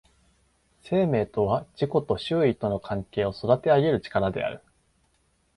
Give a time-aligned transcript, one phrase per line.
[0.81, 4.63] 生命とは自己の周囲との関係を育てあげる力である。